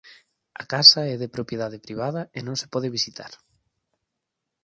[0.61, 3.31] A casa é de propiedade privada e non se pode visitar.